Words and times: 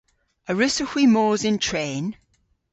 A 0.49 0.51
wrussowgh 0.53 0.91
hwi 0.93 1.05
mos 1.13 1.41
yn 1.49 1.57
tren? 1.65 2.05